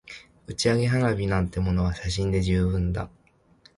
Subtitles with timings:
[0.47, 3.07] 打ち上げ花火なんてものは写真で十分だ